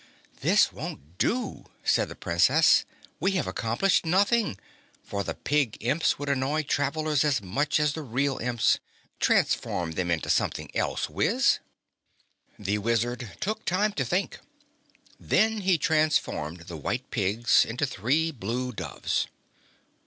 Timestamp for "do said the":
1.19-2.15